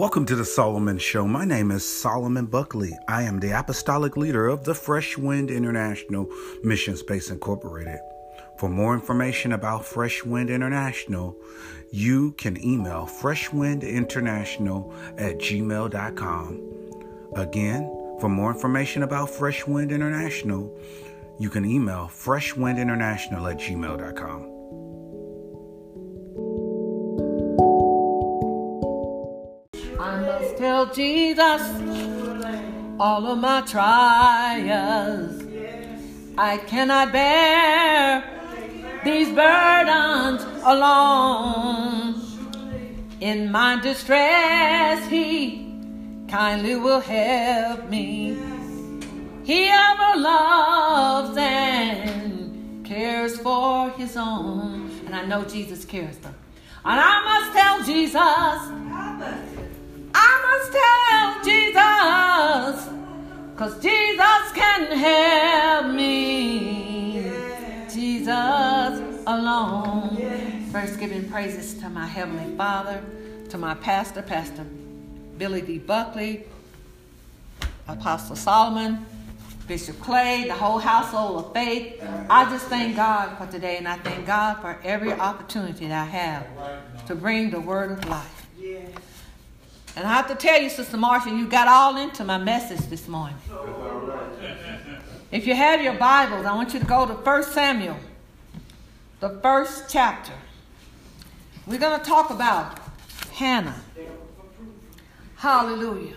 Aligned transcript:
Welcome 0.00 0.24
to 0.26 0.34
the 0.34 0.44
Solomon 0.46 0.96
Show. 0.96 1.26
My 1.26 1.44
name 1.44 1.70
is 1.70 1.84
Solomon 1.84 2.46
Buckley. 2.46 2.96
I 3.06 3.24
am 3.24 3.38
the 3.38 3.50
apostolic 3.50 4.16
leader 4.16 4.48
of 4.48 4.64
the 4.64 4.74
Fresh 4.74 5.18
Wind 5.18 5.50
International 5.50 6.26
Mission 6.64 6.96
Space 6.96 7.28
Incorporated. 7.28 8.00
For 8.56 8.70
more 8.70 8.94
information 8.94 9.52
about 9.52 9.84
Fresh 9.84 10.24
Wind 10.24 10.48
International, 10.48 11.36
you 11.90 12.32
can 12.32 12.56
email 12.64 13.04
freshwindinternational 13.04 15.20
at 15.20 15.36
gmail.com. 15.36 17.32
Again, 17.36 17.82
for 18.22 18.30
more 18.30 18.54
information 18.54 19.02
about 19.02 19.28
Fresh 19.28 19.66
Wind 19.66 19.92
International, 19.92 20.74
you 21.38 21.50
can 21.50 21.66
email 21.66 22.10
freshwindinternational 22.10 23.50
at 23.50 23.58
gmail.com. 23.58 24.59
tell 30.60 30.84
Jesus 30.92 31.62
all 33.00 33.26
of 33.26 33.38
my 33.38 33.62
trials. 33.62 35.42
I 36.36 36.58
cannot 36.58 37.12
bear 37.12 38.22
these 39.02 39.28
burdens 39.32 40.42
alone. 40.62 42.20
In 43.20 43.50
my 43.50 43.80
distress, 43.80 45.08
He 45.08 45.66
kindly 46.28 46.76
will 46.76 47.00
help 47.00 47.88
me. 47.88 48.36
He 49.44 49.64
ever 49.64 50.20
loves 50.20 51.38
and 51.38 52.84
cares 52.84 53.38
for 53.38 53.88
His 53.92 54.14
own. 54.14 54.90
And 55.06 55.14
I 55.14 55.24
know 55.24 55.42
Jesus 55.42 55.86
cares 55.86 56.18
for. 56.18 56.34
And 56.84 57.00
I 57.00 57.14
must 57.30 57.48
tell 57.56 57.82
Jesus. 57.82 59.69
Must 60.50 60.72
tell 60.72 61.44
Jesus, 61.44 62.88
cause 63.54 63.80
Jesus 63.80 64.52
can 64.52 64.86
help 64.98 65.94
me. 65.94 67.30
Jesus 67.88 69.00
alone. 69.28 70.16
First, 70.72 70.98
giving 70.98 71.28
praises 71.30 71.74
to 71.74 71.88
my 71.88 72.04
Heavenly 72.04 72.56
Father, 72.56 73.00
to 73.50 73.58
my 73.58 73.74
pastor, 73.74 74.22
Pastor 74.22 74.66
Billy 75.38 75.60
D. 75.60 75.78
Buckley, 75.78 76.46
Apostle 77.86 78.34
Solomon, 78.34 79.06
Bishop 79.68 80.00
Clay, 80.00 80.46
the 80.48 80.54
whole 80.54 80.78
household 80.78 81.44
of 81.44 81.52
faith. 81.52 82.02
I 82.28 82.50
just 82.50 82.66
thank 82.66 82.96
God 82.96 83.38
for 83.38 83.46
today, 83.52 83.76
and 83.76 83.86
I 83.86 83.98
thank 83.98 84.26
God 84.26 84.60
for 84.60 84.80
every 84.82 85.12
opportunity 85.12 85.86
that 85.86 86.08
I 86.08 86.10
have 86.10 87.06
to 87.06 87.14
bring 87.14 87.50
the 87.50 87.60
word 87.60 87.92
of 87.92 88.08
life. 88.08 88.39
And 89.96 90.06
I 90.06 90.12
have 90.14 90.28
to 90.28 90.34
tell 90.34 90.60
you, 90.60 90.70
Sister 90.70 90.96
Marcia, 90.96 91.30
you 91.30 91.46
got 91.46 91.68
all 91.68 91.96
into 91.96 92.24
my 92.24 92.38
message 92.38 92.80
this 92.88 93.08
morning. 93.08 93.36
If 95.30 95.46
you 95.46 95.54
have 95.54 95.82
your 95.82 95.94
Bibles, 95.94 96.46
I 96.46 96.54
want 96.54 96.72
you 96.74 96.80
to 96.80 96.86
go 96.86 97.06
to 97.06 97.14
1 97.14 97.42
Samuel, 97.44 97.96
the 99.20 99.30
first 99.40 99.84
chapter. 99.90 100.32
We're 101.66 101.78
going 101.78 102.00
to 102.00 102.06
talk 102.06 102.30
about 102.30 102.78
Hannah. 103.32 103.80
Hallelujah. 105.36 106.16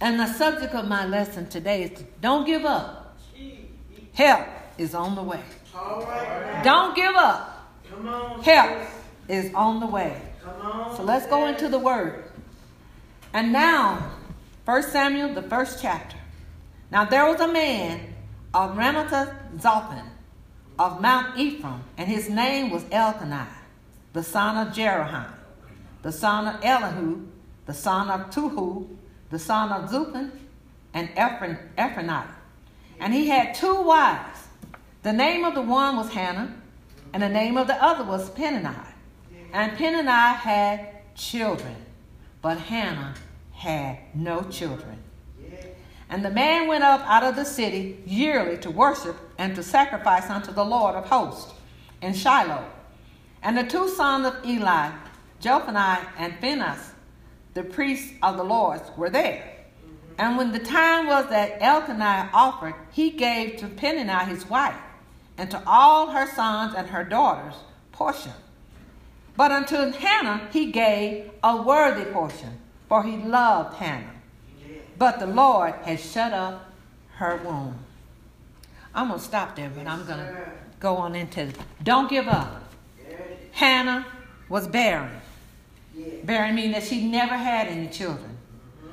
And 0.00 0.20
the 0.20 0.26
subject 0.26 0.74
of 0.74 0.86
my 0.86 1.06
lesson 1.06 1.48
today 1.48 1.84
is 1.84 2.02
don't 2.20 2.44
give 2.44 2.64
up. 2.64 3.16
Help 4.12 4.46
is 4.76 4.94
on 4.94 5.14
the 5.14 5.22
way. 5.22 5.42
Don't 6.62 6.94
give 6.94 7.14
up. 7.14 7.72
Help 8.42 8.88
is 9.28 9.54
on 9.54 9.80
the 9.80 9.86
way. 9.86 10.20
So 10.96 11.02
let's 11.02 11.26
go 11.26 11.46
into 11.46 11.68
the 11.68 11.78
word. 11.78 12.24
And 13.32 13.52
now, 13.52 14.10
1 14.64 14.82
Samuel, 14.82 15.34
the 15.34 15.42
first 15.42 15.80
chapter. 15.80 16.16
Now 16.90 17.04
there 17.04 17.26
was 17.26 17.40
a 17.40 17.48
man 17.48 18.14
of 18.52 18.76
Ramatha 18.76 19.34
Zophim 19.56 20.06
of 20.78 21.00
Mount 21.00 21.38
Ephraim, 21.38 21.82
and 21.96 22.08
his 22.08 22.28
name 22.28 22.70
was 22.70 22.84
Elkanah, 22.90 23.48
the 24.12 24.22
son 24.22 24.66
of 24.66 24.74
Jeroham, 24.74 25.26
the 26.02 26.12
son 26.12 26.46
of 26.46 26.64
Elihu, 26.64 27.26
the 27.66 27.74
son 27.74 28.10
of 28.10 28.30
Tuhu, 28.30 28.86
the 29.30 29.38
son 29.38 29.72
of 29.72 29.90
Zupan, 29.90 30.30
and 30.92 31.08
Ephron, 31.16 31.58
Ephronite. 31.76 32.28
And 33.00 33.12
he 33.12 33.28
had 33.28 33.54
two 33.54 33.82
wives. 33.82 34.48
The 35.02 35.12
name 35.12 35.44
of 35.44 35.54
the 35.54 35.62
one 35.62 35.96
was 35.96 36.12
Hannah, 36.12 36.54
and 37.12 37.22
the 37.22 37.28
name 37.28 37.56
of 37.56 37.66
the 37.66 37.82
other 37.82 38.04
was 38.04 38.30
Peninnah. 38.30 38.93
And 39.54 39.78
Peninnah 39.78 40.32
had 40.32 41.14
children, 41.14 41.76
but 42.42 42.58
Hannah 42.58 43.14
had 43.52 43.98
no 44.12 44.42
children. 44.42 44.98
And 46.10 46.24
the 46.24 46.30
man 46.30 46.66
went 46.66 46.82
up 46.82 47.02
out 47.06 47.22
of 47.22 47.36
the 47.36 47.44
city 47.44 48.02
yearly 48.04 48.58
to 48.58 48.70
worship 48.72 49.16
and 49.38 49.54
to 49.54 49.62
sacrifice 49.62 50.28
unto 50.28 50.50
the 50.50 50.64
Lord 50.64 50.96
of 50.96 51.04
hosts 51.04 51.54
in 52.02 52.14
Shiloh. 52.14 52.64
And 53.44 53.56
the 53.56 53.62
two 53.62 53.88
sons 53.90 54.26
of 54.26 54.44
Eli, 54.44 54.90
Hophni 55.40 56.04
and 56.18 56.34
Phinehas, 56.40 56.90
the 57.54 57.62
priests 57.62 58.12
of 58.24 58.36
the 58.36 58.42
Lord, 58.42 58.80
were 58.96 59.08
there. 59.08 59.56
And 60.18 60.36
when 60.36 60.50
the 60.50 60.58
time 60.58 61.06
was 61.06 61.28
that 61.30 61.62
Elkanah 61.62 62.30
offered, 62.32 62.74
he 62.90 63.10
gave 63.10 63.58
to 63.58 63.68
Peninnah 63.68 64.24
his 64.24 64.50
wife, 64.50 64.74
and 65.38 65.48
to 65.52 65.62
all 65.64 66.08
her 66.08 66.26
sons 66.26 66.74
and 66.76 66.88
her 66.88 67.04
daughters 67.04 67.54
portion. 67.92 68.32
But 69.36 69.50
unto 69.50 69.76
Hannah 69.92 70.48
he 70.52 70.70
gave 70.70 71.30
a 71.42 71.60
worthy 71.60 72.04
portion, 72.04 72.58
for 72.88 73.02
he 73.02 73.16
loved 73.16 73.76
Hannah. 73.76 74.12
But 74.96 75.18
the 75.18 75.26
Lord 75.26 75.74
had 75.82 75.98
shut 75.98 76.32
up 76.32 76.72
her 77.16 77.40
womb. 77.44 77.78
I'm 78.94 79.08
going 79.08 79.18
to 79.18 79.24
stop 79.24 79.56
there, 79.56 79.70
but 79.74 79.86
I'm 79.86 80.06
going 80.06 80.20
to 80.20 80.50
go 80.78 80.96
on 80.96 81.16
into. 81.16 81.52
Don't 81.82 82.08
give 82.08 82.28
up. 82.28 82.62
Hannah 83.52 84.06
was 84.48 84.68
barren. 84.68 85.20
Barren 86.22 86.54
meaning 86.54 86.72
that 86.72 86.84
she 86.84 87.06
never 87.08 87.36
had 87.36 87.66
any 87.68 87.88
children. 87.88 88.36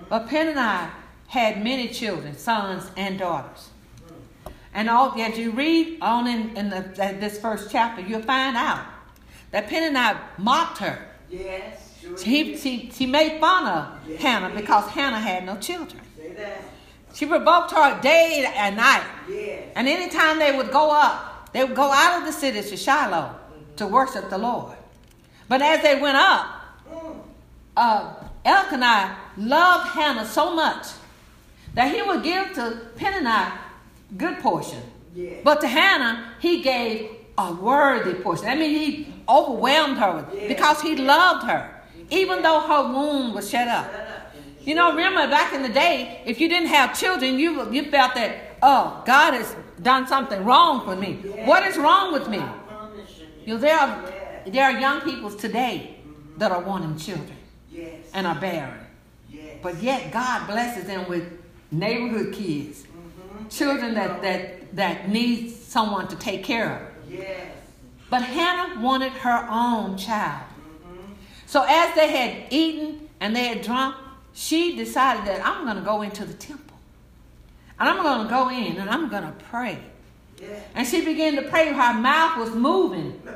But 0.10 0.28
Peninnah 0.28 0.92
had 1.28 1.64
many 1.64 1.88
children, 1.88 2.38
sons 2.38 2.90
and 2.98 3.18
daughters. 3.18 3.70
And 4.74 4.90
all, 4.90 5.20
as 5.20 5.38
you 5.38 5.52
read 5.52 6.00
on 6.02 6.28
in, 6.28 6.56
in 6.58 6.70
the, 6.70 6.82
this 7.20 7.40
first 7.40 7.72
chapter, 7.72 8.02
you'll 8.02 8.22
find 8.22 8.56
out 8.56 8.86
that 9.52 9.68
Peninnah 9.68 10.22
mocked 10.38 10.80
her. 10.80 11.08
Yes, 11.30 11.98
sure. 12.02 12.18
She, 12.18 12.58
she, 12.58 12.92
she 12.94 13.06
made 13.06 13.40
fun 13.40 13.68
of 13.68 14.00
Yes, 14.08 14.22
Hannah 14.22 14.54
because 14.56 14.90
Hannah 14.90 15.20
had 15.20 15.46
no 15.46 15.58
children. 15.58 16.02
Say 16.18 16.34
that. 16.34 16.64
She 17.14 17.26
provoked 17.26 17.72
her 17.72 18.00
day 18.02 18.52
and 18.56 18.78
night. 18.78 19.06
Yes. 19.30 19.72
And 19.76 19.88
anytime 19.88 20.40
they 20.40 20.56
would 20.56 20.72
go 20.72 20.92
up, 20.92 21.52
they 21.54 21.64
would 21.64 21.76
go 21.76 21.92
out 21.92 22.20
of 22.20 22.26
the 22.26 22.32
city 22.32 22.62
to 22.62 22.78
Shiloh 22.78 23.36
to 23.78 23.88
worship 23.88 24.30
the 24.30 24.38
Lord. 24.38 24.76
But 25.50 25.62
as 25.62 25.82
they 25.82 26.00
went 26.00 26.16
up, 26.18 26.62
uh, 27.76 28.14
Elkanah 28.46 29.18
loved 29.38 29.90
Hannah 29.90 30.26
so 30.26 30.56
much 30.56 30.88
that 31.74 31.94
he 31.94 32.02
would 32.02 32.24
give 32.24 32.54
to 32.54 32.80
Peninnah 32.96 33.60
good 34.18 34.40
portion. 34.40 34.82
Yes. 35.14 35.42
But 35.44 35.62
to 35.62 35.68
Hannah, 35.68 36.34
he 36.40 36.62
gave 36.62 37.10
a 37.50 37.52
worthy 37.54 38.14
portion. 38.16 38.48
I 38.48 38.56
mean, 38.56 38.70
he 38.80 39.14
overwhelmed 39.28 39.98
her 39.98 40.12
with- 40.18 40.30
Yes. 40.34 40.48
because 40.48 40.82
he 40.82 40.96
loved 40.96 41.44
her, 41.48 41.70
even 42.10 42.42
though 42.42 42.60
her 42.60 42.84
womb 42.94 43.34
was 43.34 43.50
shut 43.50 43.68
up. 43.68 43.88
You 44.64 44.76
know, 44.76 44.90
remember 44.92 45.28
back 45.28 45.54
in 45.54 45.64
the 45.64 45.70
day, 45.70 46.22
if 46.26 46.40
you 46.40 46.48
didn't 46.48 46.70
have 46.70 46.88
children, 46.98 47.40
you 47.40 47.50
you 47.72 47.84
felt 47.90 48.14
that 48.16 48.32
oh, 48.64 49.02
God 49.06 49.34
has 49.34 49.56
done 49.82 50.06
something 50.08 50.44
wrong 50.46 50.86
for 50.86 50.96
me. 50.96 51.14
What 51.46 51.66
is 51.66 51.78
wrong 51.78 52.14
with 52.14 52.28
me? 52.30 52.42
You 53.46 53.54
know, 53.56 53.60
there 53.60 53.78
are 53.84 53.92
there 54.46 54.66
are 54.66 54.80
young 54.80 55.02
people 55.02 55.32
today 55.32 55.96
that 56.38 56.52
are 56.52 56.62
wanting 56.62 56.96
children 56.98 57.38
Yes. 57.72 57.96
and 58.14 58.28
are 58.28 58.36
barren, 58.36 58.86
Yes. 59.30 59.58
but 59.64 59.82
yet 59.82 60.12
God 60.12 60.46
blesses 60.48 60.84
them 60.86 61.08
with 61.10 61.24
neighborhood 61.72 62.34
kids, 62.34 62.84
Mhm. 62.84 63.50
children 63.58 63.94
that 63.96 64.22
that 64.22 64.76
that 64.76 65.10
need 65.10 65.50
someone 65.50 66.08
to 66.08 66.16
take 66.16 66.44
care 66.44 66.70
of. 66.76 66.82
Yes. 67.12 67.52
But 68.10 68.24
Hannah 68.24 68.82
wanted 68.82 69.12
her 69.14 69.48
own 69.50 69.98
child. 69.98 70.46
So 71.46 71.66
as 71.68 71.94
they 71.96 72.10
had 72.10 72.52
eaten 72.52 73.10
and 73.20 73.36
they 73.36 73.48
had 73.48 73.62
drunk, 73.62 73.96
she 74.34 74.76
decided 74.78 75.26
that 75.26 75.46
I'm 75.46 75.66
going 75.66 75.76
to 75.76 75.82
go 75.82 76.02
into 76.02 76.24
the 76.24 76.34
temple. 76.34 76.78
And 77.80 77.90
I'm 77.90 78.02
going 78.02 78.26
to 78.26 78.30
go 78.30 78.50
in 78.50 78.78
and 78.78 78.90
I'm 78.90 79.10
going 79.10 79.24
to 79.24 79.34
pray. 79.46 79.80
And 80.74 80.88
she 80.88 81.04
began 81.04 81.36
to 81.36 81.44
pray. 81.44 81.68
Her 81.74 81.94
mouth 81.94 82.38
was 82.38 82.56
moving. 82.56 83.22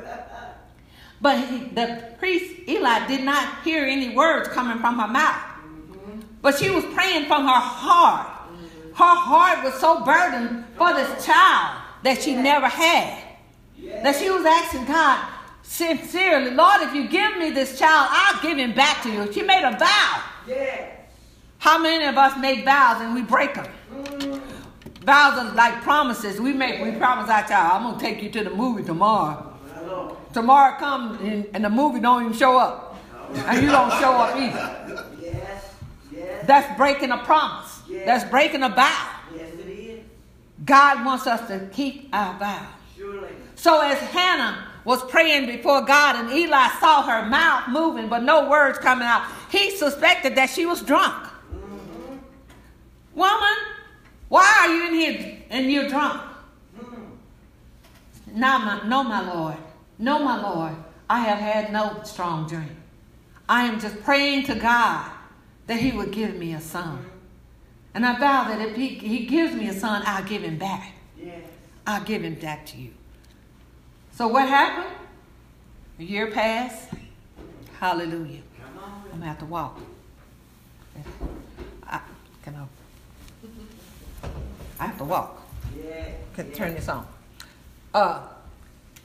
But 1.18 1.48
he, 1.48 1.58
the 1.68 2.12
priest, 2.18 2.68
Eli, 2.68 3.06
did 3.06 3.24
not 3.24 3.62
hear 3.62 3.86
any 3.86 4.14
words 4.14 4.48
coming 4.48 4.78
from 4.78 4.98
her 4.98 5.08
mouth. 5.08 5.34
Mm-hmm. 5.34 6.20
But 6.42 6.58
she 6.58 6.68
was 6.70 6.84
praying 6.92 7.26
from 7.26 7.44
her 7.44 7.52
heart. 7.52 8.50
Her 8.94 9.14
heart 9.14 9.64
was 9.64 9.72
so 9.80 10.04
burdened 10.04 10.66
for 10.76 10.92
this 10.92 11.24
child 11.24 11.82
that 12.02 12.22
she 12.22 12.34
never 12.34 12.68
had. 12.68 13.25
That 13.82 14.16
she 14.16 14.30
was 14.30 14.44
asking 14.44 14.86
God, 14.86 15.28
sincerely, 15.62 16.50
Lord, 16.52 16.82
if 16.82 16.94
you 16.94 17.08
give 17.08 17.36
me 17.38 17.50
this 17.50 17.78
child, 17.78 18.08
I'll 18.10 18.40
give 18.42 18.58
him 18.58 18.74
back 18.74 19.02
to 19.02 19.10
you. 19.10 19.32
She 19.32 19.42
made 19.42 19.64
a 19.64 19.76
vow. 19.76 20.22
Yes. 20.46 20.92
How 21.58 21.78
many 21.78 22.04
of 22.04 22.16
us 22.16 22.38
make 22.38 22.64
vows 22.64 23.00
and 23.00 23.14
we 23.14 23.22
break 23.22 23.54
them? 23.54 23.66
Mm. 23.92 24.40
Vows 25.04 25.38
are 25.38 25.54
like 25.54 25.82
promises. 25.82 26.40
We 26.40 26.52
make 26.52 26.82
we 26.82 26.92
promise 26.92 27.30
our 27.30 27.46
child, 27.46 27.72
I'm 27.74 27.82
gonna 27.82 28.00
take 28.00 28.22
you 28.22 28.30
to 28.30 28.44
the 28.44 28.50
movie 28.50 28.82
tomorrow. 28.82 29.52
Tomorrow 30.32 30.78
comes 30.78 31.20
and, 31.22 31.46
and 31.54 31.64
the 31.64 31.70
movie 31.70 32.00
don't 32.00 32.24
even 32.24 32.36
show 32.36 32.58
up. 32.58 32.98
And 33.32 33.62
you 33.62 33.70
don't 33.70 33.90
show 33.92 34.12
up 34.12 34.36
either. 34.36 35.06
Yes. 35.20 35.74
Yes. 36.12 36.46
That's 36.46 36.76
breaking 36.76 37.10
a 37.10 37.18
promise. 37.18 37.80
That's 38.04 38.28
breaking 38.30 38.62
a 38.62 38.68
vow. 38.68 39.10
Yes, 39.34 39.52
it 39.54 39.68
is. 39.68 40.00
God 40.64 41.04
wants 41.04 41.26
us 41.26 41.46
to 41.48 41.68
keep 41.72 42.08
our 42.12 42.38
vow. 42.38 42.66
Surely. 42.96 43.30
So 43.56 43.80
as 43.80 43.98
Hannah 43.98 44.68
was 44.84 45.02
praying 45.10 45.46
before 45.46 45.84
God 45.84 46.16
and 46.16 46.30
Eli 46.30 46.68
saw 46.78 47.02
her 47.02 47.28
mouth 47.28 47.68
moving 47.68 48.08
but 48.08 48.22
no 48.22 48.48
words 48.48 48.78
coming 48.78 49.06
out, 49.06 49.26
he 49.50 49.70
suspected 49.76 50.36
that 50.36 50.50
she 50.50 50.64
was 50.66 50.82
drunk. 50.82 51.26
Woman, 53.14 53.56
why 54.28 54.52
are 54.60 54.74
you 54.74 54.86
in 54.88 54.94
here 54.94 55.38
and 55.50 55.72
you're 55.72 55.88
drunk? 55.88 56.22
No, 58.26 58.58
my, 58.58 58.86
no, 58.86 59.02
my 59.02 59.32
Lord. 59.32 59.56
No, 59.98 60.18
my 60.18 60.40
Lord. 60.40 60.74
I 61.08 61.20
have 61.20 61.38
had 61.38 61.72
no 61.72 62.02
strong 62.04 62.46
drink. 62.46 62.70
I 63.48 63.64
am 63.64 63.80
just 63.80 64.02
praying 64.02 64.44
to 64.44 64.54
God 64.54 65.10
that 65.66 65.80
He 65.80 65.92
would 65.92 66.10
give 66.10 66.36
me 66.36 66.52
a 66.52 66.60
son. 66.60 67.06
And 67.94 68.04
I 68.04 68.18
vow 68.18 68.44
that 68.48 68.60
if 68.60 68.76
He, 68.76 68.88
he 68.88 69.24
gives 69.24 69.54
me 69.54 69.68
a 69.68 69.72
son, 69.72 70.02
I'll 70.04 70.24
give 70.24 70.42
him 70.42 70.58
back. 70.58 70.92
Yes. 71.18 71.40
I'll 71.86 72.04
give 72.04 72.22
him 72.22 72.34
back 72.34 72.66
to 72.66 72.76
you. 72.76 72.90
So 74.16 74.26
what 74.28 74.48
happened? 74.48 74.94
A 75.98 76.02
year 76.02 76.28
passed. 76.28 76.88
Hallelujah. 77.78 78.40
I'm 79.12 79.18
gonna 79.18 79.26
have 79.26 79.38
to 79.40 79.44
walk. 79.44 79.78
I, 81.86 82.00
can 82.42 82.54
I? 82.54 84.26
I 84.80 84.86
have 84.86 84.96
to 84.96 85.04
walk. 85.04 85.42
Yes. 85.76 86.14
Can 86.34 86.50
turn 86.52 86.74
this 86.74 86.88
on. 86.88 87.06
Uh, 87.92 88.22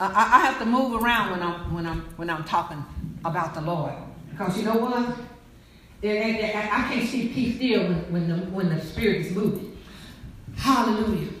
I, 0.00 0.06
I 0.06 0.38
have 0.46 0.58
to 0.60 0.64
move 0.64 1.02
around 1.02 1.32
when 1.32 1.42
I'm 1.42 1.74
when 1.74 1.86
I'm 1.86 2.00
when 2.16 2.30
I'm 2.30 2.44
talking 2.44 2.82
about 3.22 3.52
the 3.52 3.60
Lord 3.60 3.92
because 4.30 4.56
you 4.56 4.64
know 4.64 4.76
what? 4.76 5.14
I 6.04 6.88
can't 6.90 7.06
see 7.06 7.28
peace 7.28 7.56
still 7.56 7.82
when, 7.82 8.12
when 8.12 8.28
the 8.28 8.36
when 8.46 8.70
the 8.70 8.80
Spirit 8.80 9.26
is 9.26 9.32
moving. 9.32 9.76
Hallelujah. 10.56 11.32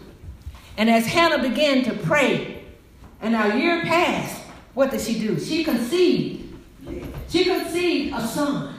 And 0.76 0.90
as 0.90 1.06
Hannah 1.06 1.42
began 1.42 1.84
to 1.84 1.94
pray, 1.94 2.51
and 3.22 3.32
now 3.32 3.50
a 3.50 3.56
year 3.56 3.82
passed, 3.82 4.42
what 4.74 4.90
did 4.90 5.00
she 5.00 5.18
do? 5.18 5.38
She 5.38 5.64
conceived. 5.64 6.54
She 7.28 7.44
conceived 7.44 8.14
a 8.14 8.26
son, 8.26 8.74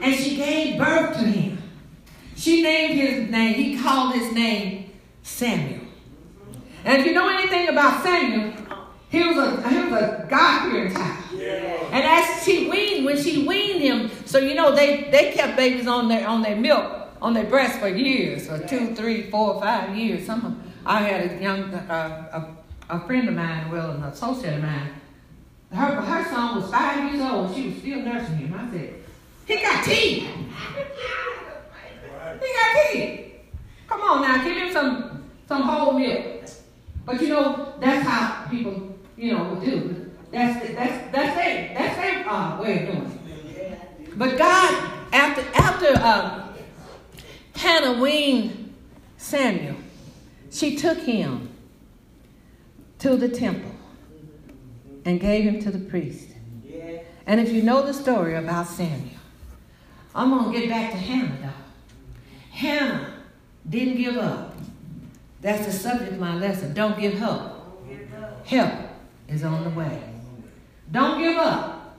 and 0.00 0.14
she 0.14 0.36
gave 0.36 0.78
birth 0.78 1.16
to 1.18 1.24
him. 1.24 1.58
She 2.34 2.62
named 2.62 2.94
his 2.94 3.30
name. 3.30 3.54
He 3.54 3.78
called 3.78 4.14
his 4.14 4.32
name 4.32 4.90
Samuel. 5.22 5.80
And 6.84 7.00
if 7.00 7.06
you 7.06 7.12
know 7.12 7.28
anything 7.28 7.68
about 7.68 8.02
Samuel, 8.02 8.52
he 9.10 9.22
was 9.24 9.36
a 9.36 9.68
he 9.68 9.76
was 9.76 10.02
a 10.02 10.26
God-fearing 10.28 10.92
child. 10.92 11.24
Yes. 11.36 11.88
And 11.92 12.02
as 12.02 12.44
she 12.44 12.68
weaned, 12.68 13.04
when 13.04 13.22
she 13.22 13.46
weaned 13.46 13.80
him, 13.80 14.10
so 14.24 14.38
you 14.38 14.54
know 14.54 14.74
they 14.74 15.10
they 15.10 15.32
kept 15.32 15.56
babies 15.56 15.86
on 15.86 16.08
their 16.08 16.26
on 16.26 16.42
their 16.42 16.56
milk 16.56 17.10
on 17.20 17.34
their 17.34 17.44
breast 17.44 17.78
for 17.78 17.88
years, 17.88 18.48
for 18.48 18.58
two, 18.66 18.94
three, 18.96 19.30
four, 19.30 19.60
five 19.60 19.96
years. 19.96 20.26
Some 20.26 20.44
of, 20.44 20.56
I 20.84 21.02
had 21.02 21.30
a 21.30 21.42
young 21.42 21.72
uh, 21.72 22.28
a, 22.32 22.61
a 22.92 23.00
friend 23.06 23.26
of 23.26 23.34
mine, 23.34 23.70
well, 23.70 23.92
an 23.92 24.02
associate 24.04 24.54
of 24.54 24.62
mine. 24.62 24.90
Her 25.72 26.00
her 26.02 26.24
son 26.28 26.60
was 26.60 26.70
five 26.70 27.10
years 27.10 27.22
old. 27.22 27.54
She 27.54 27.68
was 27.68 27.78
still 27.78 28.00
nursing 28.02 28.36
him. 28.36 28.54
I 28.54 28.70
said, 28.70 28.94
he 29.46 29.62
got 29.62 29.82
teeth. 29.82 30.28
He 32.40 32.48
got 32.52 32.92
teeth. 32.92 33.32
Come 33.88 34.00
on 34.02 34.22
now, 34.22 34.44
give 34.44 34.56
him 34.58 34.72
some 34.72 35.24
some 35.48 35.62
whole 35.62 35.98
milk. 35.98 36.44
But 37.06 37.20
you 37.20 37.28
know 37.28 37.72
that's 37.80 38.06
how 38.06 38.46
people 38.50 38.94
you 39.16 39.32
know 39.32 39.58
do. 39.64 40.10
That's 40.30 40.74
that's 40.74 41.12
that's 41.12 41.36
their 41.36 41.74
that's 41.74 41.96
their 41.96 42.28
uh, 42.28 42.60
way 42.60 42.86
of 42.86 42.94
doing 42.94 43.18
it. 43.56 44.18
But 44.18 44.36
God, 44.36 44.92
after 45.12 45.42
after 45.54 45.86
uh, 45.96 46.48
Hannah 47.56 48.02
weaned 48.02 48.74
Samuel, 49.16 49.76
she 50.50 50.76
took 50.76 50.98
him 50.98 51.51
to 53.02 53.16
the 53.16 53.28
temple 53.28 53.72
and 55.04 55.20
gave 55.20 55.44
him 55.44 55.60
to 55.60 55.72
the 55.72 55.78
priest. 55.78 56.28
And 57.26 57.40
if 57.40 57.52
you 57.52 57.62
know 57.62 57.82
the 57.84 57.92
story 57.92 58.36
about 58.36 58.68
Samuel, 58.68 59.18
I'm 60.14 60.30
going 60.30 60.52
to 60.52 60.58
get 60.60 60.68
back 60.68 60.92
to 60.92 60.96
Hannah 60.96 61.38
though. 61.40 62.28
Hannah 62.52 63.14
didn't 63.68 63.96
give 63.96 64.16
up. 64.16 64.54
That's 65.40 65.66
the 65.66 65.72
subject 65.72 66.12
of 66.12 66.20
my 66.20 66.36
lesson. 66.36 66.74
Don't 66.74 66.98
give 67.00 67.20
up. 67.22 67.76
Help 68.44 68.72
is 69.28 69.42
on 69.42 69.64
the 69.64 69.70
way. 69.70 70.02
Don't 70.92 71.20
give 71.20 71.36
up. 71.36 71.96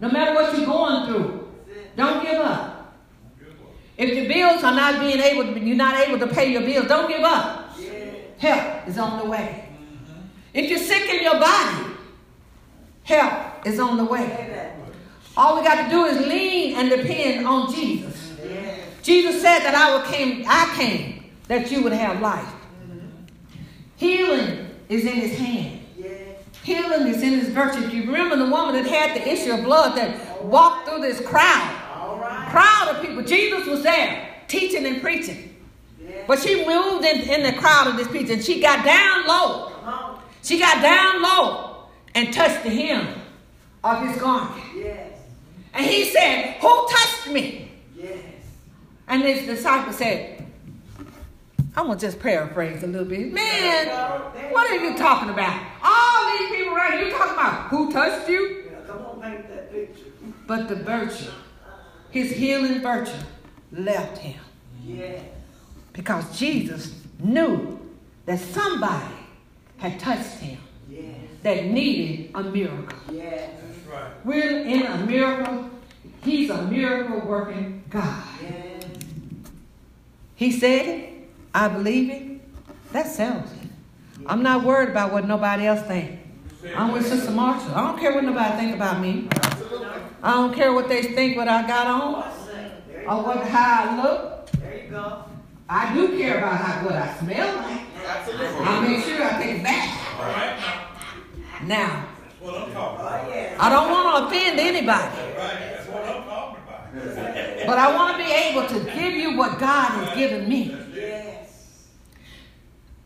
No 0.00 0.10
matter 0.10 0.34
what 0.34 0.56
you're 0.56 0.64
going 0.64 1.06
through, 1.06 1.48
don't 1.94 2.22
give 2.22 2.40
up. 2.40 2.94
If 3.98 4.14
your 4.14 4.28
bills 4.28 4.62
are 4.62 4.74
not 4.74 5.00
being 5.00 5.18
able, 5.18 5.52
to, 5.52 5.60
you're 5.60 5.76
not 5.76 6.08
able 6.08 6.18
to 6.20 6.26
pay 6.32 6.52
your 6.52 6.62
bills, 6.62 6.86
don't 6.86 7.08
give 7.08 7.22
up. 7.22 7.76
Help 8.38 8.88
is 8.88 8.96
on 8.96 9.18
the 9.18 9.24
way. 9.26 9.67
If 10.58 10.68
you're 10.70 10.80
sick 10.80 11.08
in 11.08 11.22
your 11.22 11.38
body, 11.38 11.86
help 13.04 13.64
is 13.64 13.78
on 13.78 13.96
the 13.96 14.04
way. 14.04 14.74
All 15.36 15.56
we 15.56 15.62
got 15.62 15.84
to 15.84 15.88
do 15.88 16.06
is 16.06 16.26
lean 16.26 16.74
and 16.74 16.90
depend 16.90 17.46
on 17.46 17.72
Jesus. 17.72 18.32
Jesus 19.00 19.40
said 19.40 19.60
that 19.60 19.76
I 19.76 20.04
came, 20.10 20.44
I 20.48 20.74
came 20.76 21.30
that 21.46 21.70
you 21.70 21.84
would 21.84 21.92
have 21.92 22.20
life. 22.20 22.52
Healing 23.98 24.70
is 24.88 25.04
in 25.04 25.12
his 25.12 25.38
hand. 25.38 25.80
Healing 26.64 27.06
is 27.06 27.22
in 27.22 27.34
his 27.34 27.50
virtue. 27.50 27.84
If 27.84 27.94
you 27.94 28.06
remember 28.06 28.34
the 28.34 28.50
woman 28.50 28.74
that 28.74 28.84
had 28.84 29.14
the 29.16 29.28
issue 29.28 29.52
of 29.52 29.62
blood 29.62 29.96
that 29.96 30.44
walked 30.44 30.88
through 30.88 31.02
this 31.02 31.20
crowd, 31.20 32.48
crowd 32.50 32.96
of 32.96 33.00
people. 33.00 33.22
Jesus 33.22 33.64
was 33.64 33.84
there 33.84 34.28
teaching 34.48 34.84
and 34.86 35.00
preaching. 35.00 35.54
But 36.26 36.40
she 36.40 36.66
moved 36.66 37.04
in, 37.04 37.30
in 37.30 37.44
the 37.44 37.52
crowd 37.60 37.86
of 37.86 37.96
this 37.96 38.08
preaching. 38.08 38.40
She 38.40 38.60
got 38.60 38.84
down 38.84 39.24
low. 39.24 39.77
She 40.42 40.58
got 40.58 40.82
down 40.82 41.22
low 41.22 41.84
and 42.14 42.32
touched 42.32 42.62
the 42.62 42.70
hem 42.70 43.20
of 43.84 44.08
his 44.08 44.20
garment. 44.20 44.62
Yes. 44.76 45.18
And 45.74 45.86
he 45.86 46.06
said, 46.06 46.56
Who 46.60 46.88
touched 46.88 47.28
me? 47.28 47.70
Yes. 47.96 48.18
And 49.06 49.22
his 49.22 49.46
disciple 49.46 49.92
said, 49.92 50.46
I'm 51.76 51.86
going 51.86 51.98
to 51.98 52.06
just 52.06 52.18
paraphrase 52.18 52.82
a 52.82 52.86
little 52.88 53.06
bit. 53.06 53.32
Man, 53.32 53.86
what 54.52 54.68
are 54.68 54.84
you 54.84 54.96
talking 54.96 55.30
about? 55.30 55.64
All 55.82 56.38
these 56.38 56.50
people 56.50 56.74
right 56.74 56.94
here, 56.94 57.08
you 57.08 57.12
talking 57.12 57.34
about 57.34 57.68
who 57.68 57.92
touched 57.92 58.28
you? 58.28 58.64
Yeah, 58.66 58.80
come 58.86 59.06
on, 59.06 59.20
paint 59.20 59.48
that 59.48 59.70
picture. 59.70 60.06
But 60.48 60.68
the 60.68 60.74
virtue, 60.74 61.30
his 62.10 62.32
healing 62.32 62.80
virtue, 62.80 63.12
left 63.70 64.18
him. 64.18 64.40
Yes. 64.84 65.22
Because 65.92 66.36
Jesus 66.36 66.92
knew 67.20 67.78
that 68.26 68.40
somebody 68.40 69.14
had 69.78 69.98
touched 69.98 70.38
him 70.38 70.58
Yes. 70.90 71.04
that 71.42 71.64
needed 71.66 72.30
a 72.34 72.42
miracle. 72.42 72.98
Yes. 73.12 73.50
We're 74.24 74.60
in 74.64 74.82
a 74.86 74.98
miracle. 75.06 75.70
He's 76.22 76.50
a 76.50 76.62
miracle 76.62 77.20
working 77.20 77.82
God. 77.88 78.22
Yes. 78.42 78.84
He 80.34 80.52
said 80.52 80.86
it. 80.86 81.28
I 81.54 81.68
believe 81.68 82.10
it. 82.10 82.92
That 82.92 83.06
settles 83.06 83.50
it. 83.52 83.68
I'm 84.26 84.42
not 84.42 84.64
worried 84.64 84.90
about 84.90 85.12
what 85.12 85.26
nobody 85.26 85.66
else 85.66 85.82
thinks. 85.86 86.22
I'm 86.76 86.92
with 86.92 87.06
Sister 87.06 87.30
Marshall. 87.30 87.74
I 87.74 87.80
don't 87.86 87.98
care 87.98 88.12
what 88.14 88.24
nobody 88.24 88.56
think 88.56 88.74
about 88.74 89.00
me. 89.00 89.28
I 90.22 90.32
don't 90.32 90.54
care 90.54 90.72
what 90.72 90.88
they 90.88 91.02
think 91.02 91.36
what 91.36 91.48
I 91.48 91.66
got 91.66 91.86
on 91.86 92.24
There 92.88 93.02
you 93.02 93.08
or 93.08 93.22
what 93.22 93.46
how 93.46 93.84
I 93.84 94.02
look. 94.02 94.50
There 94.52 94.84
you 94.84 94.90
go. 94.90 95.24
I 95.68 95.94
do 95.94 96.18
care 96.18 96.38
about 96.38 96.58
how 96.60 96.84
what 96.84 96.94
I 96.96 97.14
smell 97.18 97.56
like. 97.56 97.80
I 98.06 98.80
make 98.88 99.04
sure 99.04 99.22
I 99.22 99.28
take 99.28 99.28
it 99.28 99.28
back. 99.28 99.37
Now, 101.68 102.08
Oh. 102.40 103.56
I 103.58 103.68
don't 103.68 103.90
want 103.90 104.16
to 104.16 104.36
offend 104.36 104.58
anybody. 104.60 105.16
But 107.66 107.78
I 107.78 107.94
want 107.94 108.16
to 108.16 108.24
be 108.24 108.30
able 108.30 108.66
to 108.68 108.90
give 108.94 109.12
you 109.14 109.36
what 109.36 109.58
God 109.58 109.90
has 109.90 110.16
given 110.16 110.48
me. 110.48 110.74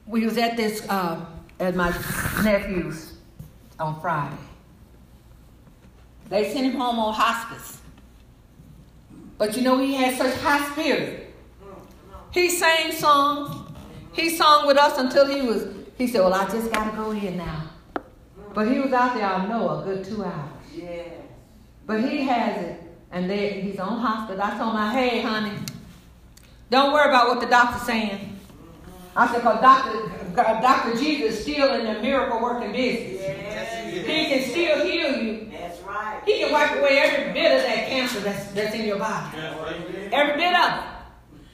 We 0.07 0.25
was 0.27 0.37
at 0.39 0.57
this 0.57 0.89
um, 0.89 1.27
at 1.59 1.75
my 1.75 1.91
nephew's 2.45 3.15
on 3.81 4.01
Friday. 4.01 4.37
They 6.29 6.53
sent 6.53 6.67
him 6.67 6.81
home 6.81 6.99
on 6.99 7.15
hospice. 7.15 7.81
But 9.39 9.57
you 9.57 9.63
know 9.63 9.79
he 9.79 9.95
had 9.95 10.17
such 10.17 10.35
high 10.41 10.65
spirit. 10.73 11.35
He 12.31 12.49
sang 12.49 12.93
songs. 12.93 13.73
He 14.13 14.31
sung 14.37 14.67
with 14.67 14.77
us 14.77 14.99
until 14.99 15.27
he 15.27 15.43
was. 15.43 15.67
He 15.99 16.07
said, 16.07 16.21
"Well, 16.21 16.35
I 16.35 16.49
just 16.49 16.71
gotta 16.71 16.95
go 16.97 17.11
in 17.11 17.37
now. 17.39 17.72
But 18.55 18.69
he 18.69 18.81
was 18.81 18.93
out 18.93 19.15
there, 19.15 19.25
I 19.25 19.47
know, 19.47 19.81
a 19.81 19.85
good 19.85 20.05
two 20.05 20.25
hours. 20.25 20.51
Yes. 20.75 21.09
But 21.87 22.05
he 22.05 22.23
has 22.23 22.63
it, 22.65 22.81
and 23.11 23.29
they, 23.29 23.61
he's 23.61 23.79
on 23.79 23.99
hospital. 23.99 24.43
I 24.43 24.57
told 24.59 24.77
him, 24.77 24.91
hey, 24.91 25.21
honey, 25.21 25.59
don't 26.71 26.93
worry 26.93 27.09
about 27.09 27.29
what 27.29 27.41
the 27.41 27.47
doctor's 27.47 27.83
saying. 27.83 28.19
Mm-hmm. 28.19 29.19
I 29.19 29.27
said, 29.27 29.39
because 29.39 29.61
Dr. 29.61 30.23
Dr. 30.35 30.99
Jesus 30.99 31.39
is 31.39 31.43
still 31.43 31.75
in 31.75 31.93
the 31.93 32.01
miracle 32.01 32.41
working 32.41 32.73
business. 32.73 33.21
Yes. 33.21 33.93
He 33.93 34.01
he 34.01 34.27
can 34.27 34.51
still 34.51 34.87
heal 34.87 35.23
you. 35.23 35.51
That's 35.51 35.81
right. 35.83 36.23
He 36.25 36.39
can 36.39 36.53
wipe 36.53 36.79
away 36.79 36.99
every 36.99 37.33
bit 37.33 37.57
of 37.57 37.63
that 37.63 37.89
cancer 37.89 38.21
that's, 38.21 38.47
that's 38.53 38.75
in 38.75 38.87
your 38.87 38.99
body. 38.99 39.39
Every 40.13 40.37
bit 40.37 40.55
of 40.55 40.85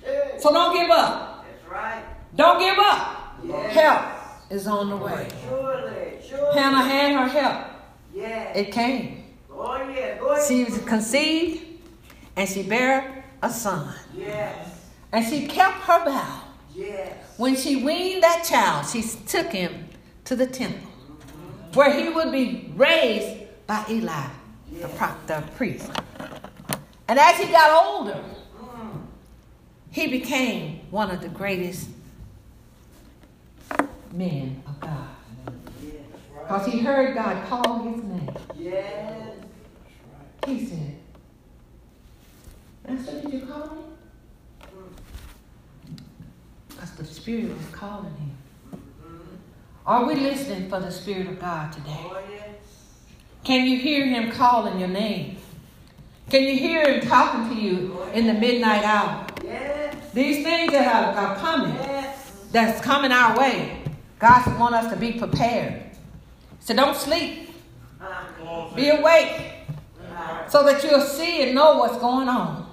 it. 0.04 0.40
So 0.40 0.52
don't 0.52 0.74
give 0.74 0.90
up. 0.90 1.44
That's 1.44 1.72
right. 1.72 2.04
Don't 2.36 2.60
give 2.60 2.78
up. 2.78 3.38
Yes. 3.44 3.74
Help 3.74 4.52
is 4.52 4.66
on 4.66 4.90
the 4.90 4.96
way. 4.96 5.28
Surely. 5.48 6.07
Surely. 6.28 6.58
Hannah 6.58 6.82
had 6.82 7.12
her 7.16 7.28
help. 7.28 7.66
Yes. 8.14 8.56
It 8.56 8.72
came. 8.72 9.24
Oh, 9.50 9.76
yeah. 9.88 10.18
Go 10.18 10.32
ahead. 10.32 10.46
She 10.46 10.64
was 10.64 10.78
conceived 10.80 11.64
and 12.36 12.48
she 12.48 12.62
bare 12.62 13.24
a 13.42 13.50
son. 13.50 13.94
Yes. 14.14 14.86
And 15.12 15.24
she 15.24 15.46
kept 15.46 15.78
her 15.82 16.04
vow. 16.04 16.42
Yes. 16.74 17.14
When 17.36 17.56
she 17.56 17.76
weaned 17.82 18.22
that 18.22 18.44
child, 18.44 18.86
she 18.86 19.02
took 19.26 19.52
him 19.52 19.88
to 20.24 20.36
the 20.36 20.46
temple 20.46 20.88
where 21.74 21.92
he 21.92 22.08
would 22.08 22.32
be 22.32 22.72
raised 22.76 23.44
by 23.66 23.84
Eli, 23.88 24.26
the, 24.80 24.88
pro- 24.88 25.14
the 25.26 25.42
priest. 25.56 25.90
And 27.08 27.18
as 27.18 27.36
he 27.38 27.46
got 27.46 27.84
older, 27.84 28.22
he 29.90 30.08
became 30.08 30.80
one 30.90 31.10
of 31.10 31.20
the 31.20 31.28
greatest 31.28 31.88
men. 34.12 34.62
Yes. 34.66 34.67
Because 36.48 36.66
he 36.66 36.78
heard 36.78 37.14
God 37.14 37.46
call 37.46 37.82
his 37.82 38.02
name. 38.02 38.30
Yes. 38.56 39.34
He 40.46 40.64
said, 40.64 40.96
Master, 42.88 43.20
did 43.20 43.34
you 43.34 43.40
call 43.40 43.66
me? 43.66 43.82
Mm. 44.62 45.98
Because 46.70 46.90
the 46.92 47.04
Spirit 47.04 47.54
was 47.54 47.66
calling 47.72 48.14
him. 48.14 48.36
Mm-hmm. 48.72 49.34
Are 49.84 50.06
we 50.06 50.14
listening 50.14 50.70
for 50.70 50.80
the 50.80 50.90
Spirit 50.90 51.26
of 51.26 51.38
God 51.38 51.70
today? 51.70 51.98
Oh, 51.98 52.18
yes. 52.30 52.48
Can 53.44 53.66
you 53.66 53.78
hear 53.78 54.06
him 54.06 54.32
calling 54.32 54.78
your 54.78 54.88
name? 54.88 55.36
Can 56.30 56.44
you 56.44 56.56
hear 56.56 56.90
him 56.90 57.06
talking 57.06 57.54
to 57.54 57.62
you 57.62 57.94
oh, 57.94 58.10
in 58.12 58.26
the 58.26 58.32
midnight 58.32 58.84
hour? 58.84 59.26
Yes. 59.44 60.12
These 60.14 60.42
things 60.44 60.72
that 60.72 60.86
are, 60.86 61.14
are 61.14 61.36
coming, 61.36 61.74
Yes. 61.74 62.46
that's 62.52 62.80
coming 62.80 63.12
our 63.12 63.38
way, 63.38 63.82
God 64.18 64.58
wants 64.58 64.78
us 64.86 64.92
to 64.94 64.98
be 64.98 65.12
prepared. 65.12 65.87
So 66.60 66.74
don't 66.74 66.96
sleep. 66.96 67.50
Be 68.74 68.90
awake 68.90 69.52
so 70.48 70.64
that 70.64 70.82
you'll 70.82 71.00
see 71.00 71.42
and 71.42 71.54
know 71.54 71.78
what's 71.78 71.98
going 71.98 72.28
on. 72.28 72.66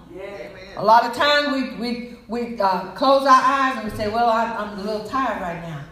A 0.77 0.83
lot 0.83 1.05
of 1.05 1.13
times 1.13 1.53
we, 1.53 1.77
we, 1.77 2.17
we 2.27 2.59
uh, 2.59 2.91
close 2.91 3.23
our 3.23 3.41
eyes 3.41 3.77
and 3.77 3.89
we 3.89 3.97
say, 3.97 4.09
Well, 4.09 4.27
I, 4.27 4.53
I'm 4.55 4.79
a 4.79 4.83
little 4.83 5.07
tired 5.07 5.41
right 5.41 5.61
now. 5.61 5.83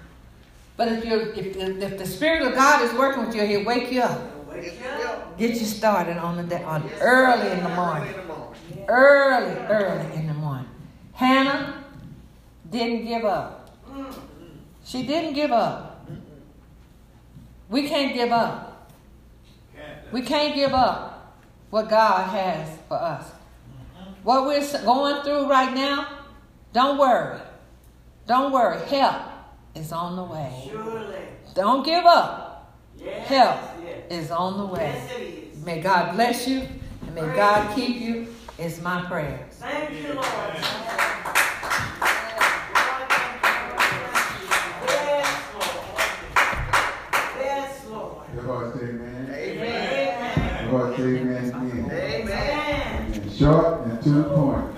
But 0.75 0.91
if, 0.91 1.05
you 1.05 1.19
if, 1.19 1.55
if, 1.55 1.97
the 1.97 2.05
Spirit 2.05 2.47
of 2.47 2.55
God 2.55 2.81
is 2.81 2.93
working 2.93 3.25
with 3.25 3.35
you, 3.35 3.43
He'll 3.43 3.63
wake 3.63 3.91
you 3.91 4.01
up, 4.01 4.19
up. 5.05 5.37
get 5.37 5.51
you 5.51 5.65
started 5.65 6.17
on 6.17 6.35
the 6.35 6.43
day, 6.43 6.63
on 6.63 6.89
early 6.99 7.51
in 7.51 7.63
the 7.63 7.69
morning. 7.69 8.13
Early, 8.87 9.55
early 9.67 10.13
in 10.15 10.27
the 10.27 10.33
morning. 10.33 10.67
Hannah 11.13 11.85
didn't 12.69 13.05
give 13.05 13.23
up. 13.23 13.77
She 14.83 15.05
didn't 15.05 15.33
give 15.33 15.51
up. 15.51 15.92
We 17.73 17.87
can't 17.89 18.13
give 18.13 18.31
up. 18.31 18.91
We 20.11 20.21
can't 20.21 20.53
give 20.53 20.73
up 20.75 21.35
what 21.71 21.89
God 21.89 22.29
has 22.29 22.69
for 22.87 22.97
us. 23.01 23.25
What 24.21 24.45
we're 24.45 24.83
going 24.85 25.23
through 25.23 25.49
right 25.49 25.73
now, 25.73 26.07
don't 26.71 26.99
worry. 26.99 27.39
Don't 28.27 28.51
worry. 28.53 28.79
Help 28.85 29.23
is 29.73 29.91
on 29.91 30.15
the 30.15 30.23
way. 30.23 30.69
Surely. 30.69 31.15
Don't 31.55 31.83
give 31.83 32.05
up. 32.05 32.77
Yes. 32.95 33.27
Help 33.27 33.57
Yes. 33.83 34.25
is 34.25 34.29
on 34.29 34.59
the 34.59 34.65
way. 34.67 34.93
Yes, 34.93 35.11
it 35.17 35.21
is. 35.55 35.65
May 35.65 35.81
God 35.81 36.13
bless 36.13 36.47
you 36.47 36.67
and 37.07 37.15
may 37.15 37.35
God 37.35 37.75
keep 37.75 37.99
you 37.99 38.27
is 38.59 38.81
my 38.83 39.01
prayer. 39.05 39.47
Thank 39.49 39.99
you, 39.99 40.13
Lord. 40.13 40.82
Short 53.43 53.85
and 53.87 54.01
to 54.03 54.09
the 54.09 54.23
point. 54.23 54.72